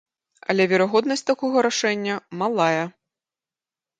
Але 0.51 0.63
верагоднасць 0.71 1.23
такога 1.31 1.57
рашэння 1.67 2.15
малая. 2.41 2.83